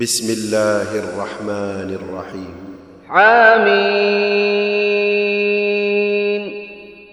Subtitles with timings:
[0.00, 2.76] بسم الله الرحمن الرحيم
[3.08, 3.88] حميم.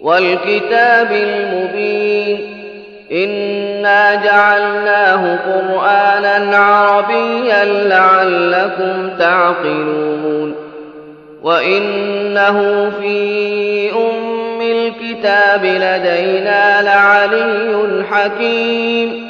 [0.00, 2.38] والكتاب المبين.
[3.12, 10.54] إنا جعلناه قرآنا عربيا لعلكم تعقلون.
[11.42, 19.29] وإنه في أم الكتاب لدينا لعلي حكيم.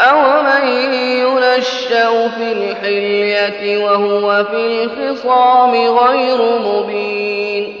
[0.00, 7.74] أومن ينشأ في الحلية وهو في الخصام غير مبين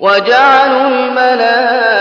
[0.00, 1.98] وجعلوا الملائكة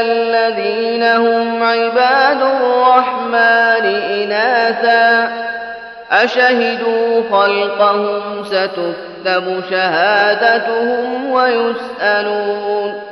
[0.00, 5.32] الذين هم عباد الرحمن إناثا
[6.10, 13.11] أشهدوا خلقهم ستكتب شهادتهم ويسألون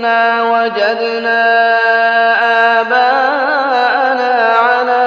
[0.00, 1.42] إنا وجدنا
[2.80, 5.04] آباءنا على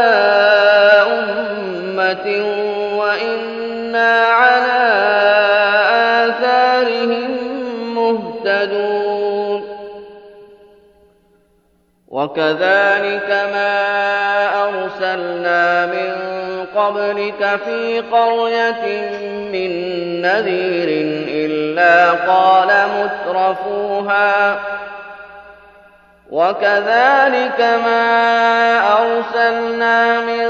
[1.18, 2.28] أمة
[2.98, 4.82] وإنا على
[6.30, 7.32] آثارهم
[7.96, 9.64] مهتدون
[12.08, 13.74] وكذلك ما
[14.64, 16.14] أرسلنا من
[16.76, 19.12] قبلك في قرية
[19.54, 19.72] من
[20.22, 20.88] نذير
[21.28, 24.60] إلا قال مترفوها
[26.34, 28.04] وكذلك ما
[29.02, 30.48] أرسلنا من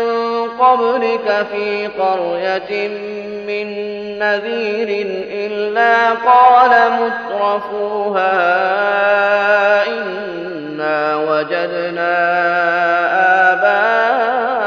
[0.60, 2.88] قبلك في قرية
[3.48, 3.68] من
[4.20, 8.34] نذير إلا قال مترفوها
[9.88, 12.14] إنا وجدنا
[13.54, 14.62] آباءنا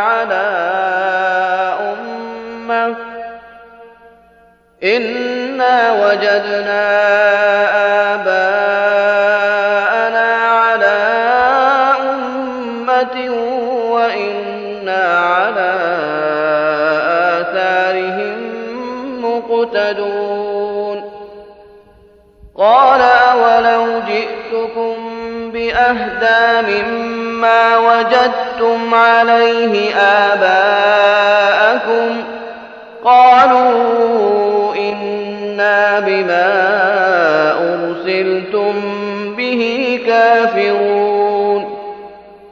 [0.00, 0.46] على
[1.92, 2.96] أمة
[4.84, 6.85] إنا وجدنا
[28.06, 31.44] وجدتم عليه آباءكم
[33.04, 36.52] قالوا إنا بما
[37.74, 38.74] أرسلتم
[39.36, 41.76] به كافرون.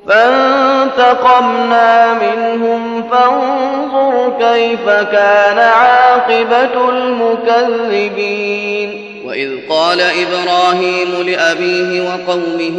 [0.09, 8.41] فانتقمنا منهم فانظر كيف كان عاقبة المكذبين.
[9.27, 12.79] وإذ قال إبراهيم لأبيه وقومه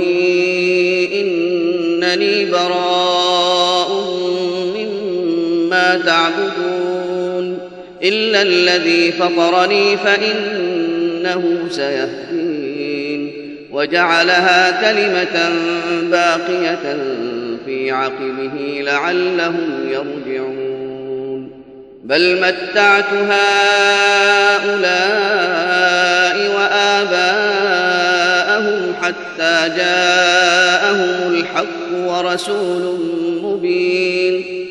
[2.16, 3.92] إنني براء
[4.76, 7.60] مما تعبدون
[8.04, 13.32] إلا الذي فطرني فإنه سيهدين
[13.72, 15.52] وجعلها كلمة
[16.12, 16.98] باقية
[17.66, 21.52] في عقبه لعلهم يرجعون
[22.04, 23.46] بل متعت هؤلاء
[26.56, 27.76] وآباءهم
[29.02, 31.36] حتى جاءهم
[31.86, 33.00] الحق ورسول
[33.44, 34.66] مبين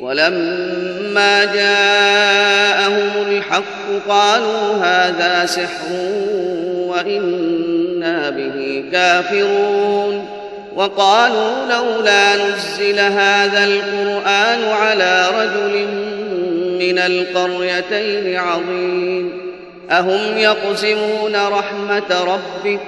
[0.00, 5.92] ولما جاءهم الحق قالوا هذا سحر
[6.74, 10.28] وإنا به كافرون
[10.76, 15.86] وقالوا لولا نزل هذا القرآن على رجل
[16.78, 19.32] من القريتين عظيم
[19.90, 22.80] أهم يقسمون رحمة ربك؟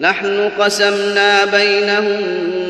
[0.00, 2.50] نحن قسمنا بينهم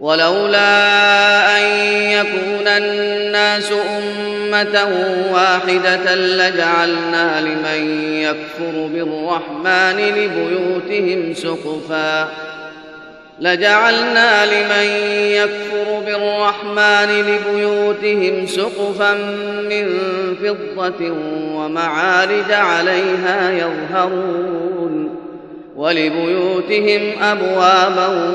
[0.00, 1.62] ولولا أن
[2.10, 4.88] يكون الناس أمة
[5.32, 12.28] واحدة لجعلنا لمن يكفر بالرحمن لبيوتهم سقفا.
[13.40, 14.86] لجعلنا لمن
[15.32, 19.14] يكفر بالرحمن لبيوتهم سقفا
[19.70, 19.98] من
[20.42, 21.12] فضة
[21.54, 25.16] ومعارج عليها يظهرون
[25.76, 28.34] ولبيوتهم أبوابا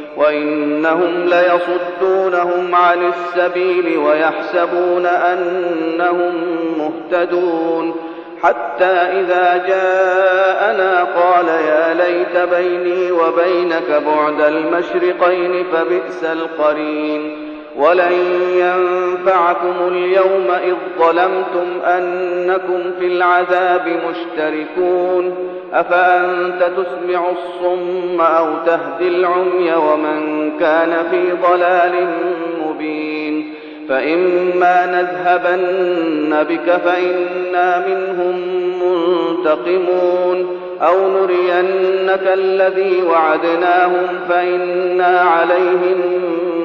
[0.17, 6.33] وإنهم ليصدونهم عن السبيل ويحسبون أنهم
[6.77, 7.95] مهتدون.
[8.43, 17.47] حتى إذا جاءنا قال يا ليت بيني وبينك بعد المشرقين فبئس القرين.
[17.77, 18.13] ولن
[18.55, 25.51] ينفعكم اليوم إذ ظلمتم أنكم في العذاب مشتركون.
[25.73, 32.07] أفأنت تسمع الصم أو تهدي العمي ومن كان في ضلال
[32.65, 33.53] مبين
[33.89, 38.41] فإما نذهبن بك فإنا منهم
[38.83, 46.01] منتقمون أو نرينك الذي وعدناهم فإنا عليهم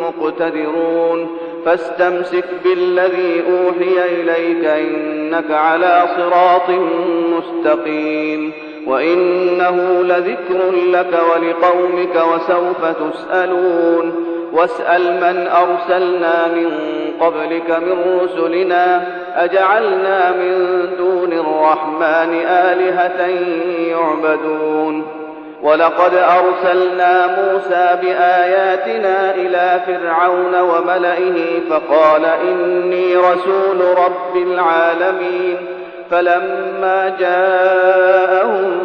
[0.03, 1.29] مقتدرون
[1.65, 6.71] فاستمسك بالذي أوحي إليك إنك على صراط
[7.33, 14.27] مستقيم وإنه لذكر لك ولقومك وسوف تسألون.
[14.53, 16.71] واسأل من أرسلنا من
[17.21, 23.27] قبلك من رسلنا أجعلنا من دون الرحمن آلهة
[23.91, 25.07] يعبدون.
[25.63, 35.76] ولقد أرسلنا موسى بآياتنا إلى فرعون وملئه فقال إني رسول رب العالمين.
[36.11, 38.81] فلما جاءهم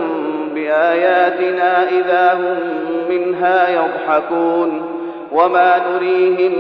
[0.55, 2.57] بآياتنا إذا هم
[3.09, 5.01] منها يضحكون
[5.31, 6.53] وما نريهم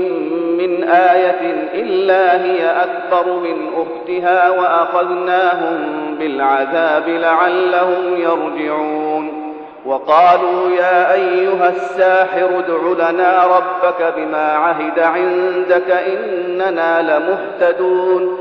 [0.57, 5.77] من آية إلا هي أكبر من أختها وأخذناهم
[6.19, 9.51] بالعذاب لعلهم يرجعون
[9.85, 18.40] وقالوا يا أيها الساحر ادع لنا ربك بما عهد عندك إننا لمهتدون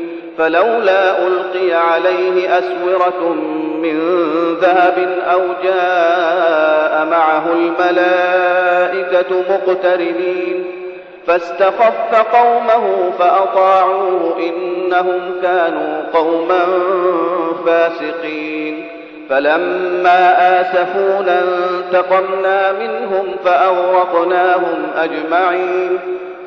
[0.41, 3.33] فلولا ألقي عليه أسورة
[3.81, 3.99] من
[4.61, 10.65] ذهب أو جاء معه الملائكة مقترنين
[11.27, 16.65] فاستخف قومه فأطاعوه إنهم كانوا قوما
[17.65, 18.87] فاسقين
[19.29, 25.99] فلما آسفونا انتقمنا منهم فأغرقناهم أجمعين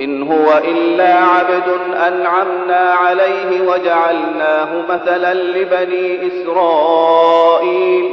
[0.00, 1.68] إن هو إلا عبد
[2.08, 8.10] أنعمنا عليه وجعلناه مثلا لبني إسرائيل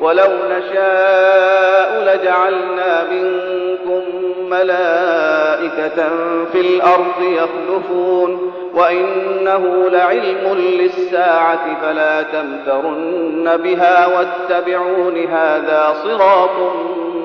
[0.00, 4.02] ولو نشاء لجعلنا منكم
[4.50, 6.08] ملائكة
[6.52, 16.50] في الأرض يخلفون وإنه لعلم للساعة فلا تمترن بها واتبعون هذا صراط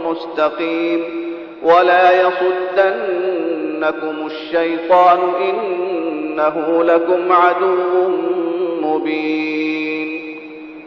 [0.05, 1.03] مستقيم
[1.63, 2.11] ولا
[3.79, 5.19] يصدنكم الشيطان
[5.49, 8.07] إنه لكم عدو
[8.81, 10.19] مبين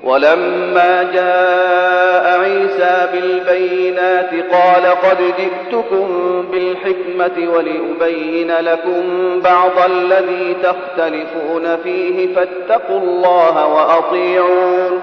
[0.04, 6.08] ولما جاء عيسى بالبينات قال قد جئتكم
[6.52, 9.02] بالحكمة ولأبين لكم
[9.44, 15.00] بعض الذي تختلفون فيه فاتقوا الله وأطيعون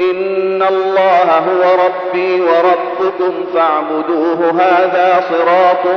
[0.00, 5.96] إن الله هو ربي وربكم فاعبدوه هذا صراط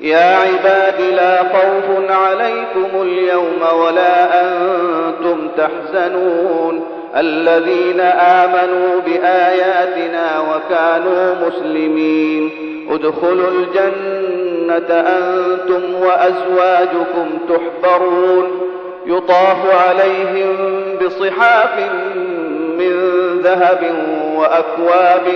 [0.00, 6.86] يا عباد لا خوف عليكم اليوم ولا أنتم تحزنون.
[7.16, 12.50] الذين آمنوا بآياتنا وكانوا مسلمين.
[12.90, 18.60] ادخلوا الجنة أنتم وأزواجكم تحبرون.
[19.06, 20.56] يطاف عليهم
[21.04, 21.78] بصحاف
[22.78, 22.94] من
[23.42, 23.94] ذهب
[24.36, 25.26] وأكواب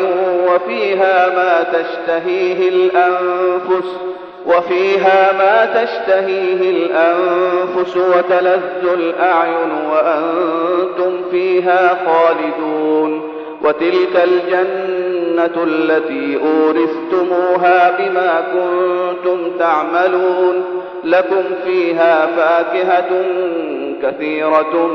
[0.48, 4.13] وفيها ما تشتهيه الأنفس.
[4.46, 13.22] وفيها ما تشتهيه الأنفس وتلذ الأعين وأنتم فيها خالدون
[13.64, 20.64] وتلك الجنة التي أورثتموها بما كنتم تعملون
[21.04, 23.10] لكم فيها فاكهة
[24.02, 24.90] كثيرة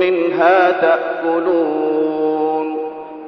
[0.00, 2.14] منها تأكلون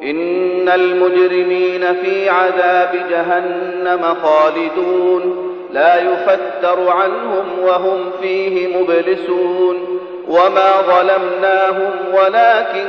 [0.02, 5.45] إن المجرمين في عذاب جهنم خالدون
[5.76, 12.86] لا يفتر عنهم وهم فيه مبلسون وما ظلمناهم ولكن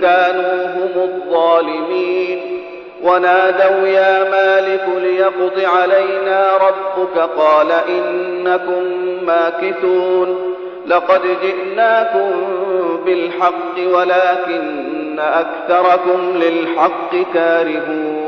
[0.00, 2.40] كانوا هم الظالمين.
[3.02, 8.82] ونادوا يا مالك ليقض علينا ربك قال إنكم
[9.26, 10.54] ماكثون.
[10.86, 12.30] لقد جئناكم
[13.06, 18.27] بالحق ولكن أكثركم للحق كارهون.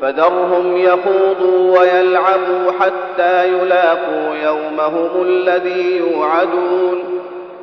[0.00, 7.02] فذرهم يخوضوا ويلعبوا حتى يلاقوا يومهم الذي يوعدون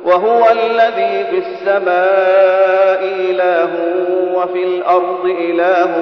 [0.04, 3.70] وهو الذي في السماء إله
[4.34, 5.96] وفي الأرض إله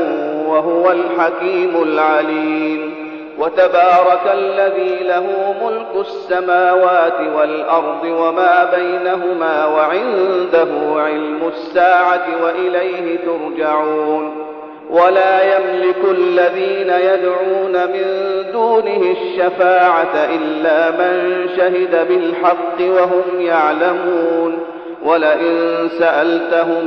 [0.49, 2.95] وهو الحكيم العليم
[3.39, 14.50] وتبارك الذي له ملك السماوات والأرض وما بينهما وعنده علم الساعة وإليه ترجعون
[14.91, 18.05] ولا يملك الذين يدعون من
[18.53, 24.59] دونه الشفاعة إلا من شهد بالحق وهم يعلمون.
[25.05, 26.85] ولئن سألتهم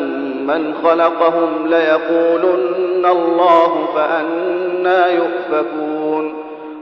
[0.48, 6.34] من خلقهم ليقولن الله فأنا يؤفكون.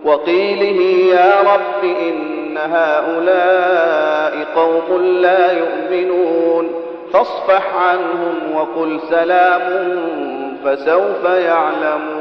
[0.06, 0.82] وقيله
[1.16, 6.68] يا رب إن هؤلاء قوم لا يؤمنون.
[7.13, 9.62] فاصفح عنهم وقل سلام
[10.65, 12.21] فسوف يعلمون.